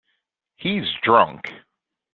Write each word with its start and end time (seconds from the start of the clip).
He’s 0.55 0.91
drunk. 1.03 1.53